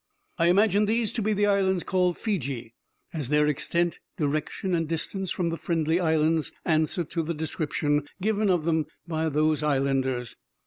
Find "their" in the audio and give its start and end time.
3.29-3.45